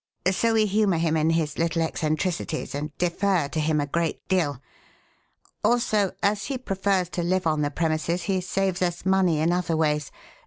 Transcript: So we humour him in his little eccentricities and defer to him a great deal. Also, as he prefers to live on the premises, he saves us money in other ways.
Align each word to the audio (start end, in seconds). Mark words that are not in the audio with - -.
So 0.31 0.55
we 0.55 0.65
humour 0.65 0.97
him 0.97 1.15
in 1.15 1.29
his 1.29 1.59
little 1.59 1.83
eccentricities 1.83 2.73
and 2.73 2.89
defer 2.97 3.47
to 3.49 3.59
him 3.59 3.79
a 3.79 3.85
great 3.85 4.27
deal. 4.27 4.59
Also, 5.63 6.13
as 6.23 6.45
he 6.45 6.57
prefers 6.57 7.07
to 7.09 7.21
live 7.21 7.45
on 7.45 7.61
the 7.61 7.69
premises, 7.69 8.23
he 8.23 8.41
saves 8.41 8.81
us 8.81 9.05
money 9.05 9.39
in 9.41 9.51
other 9.51 9.77
ways. 9.77 10.11